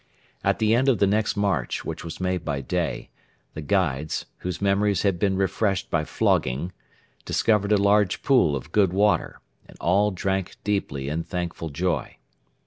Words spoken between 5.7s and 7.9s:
by flogging, discovered a